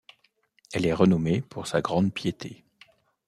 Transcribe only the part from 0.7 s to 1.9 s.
Elle est renommée pour sa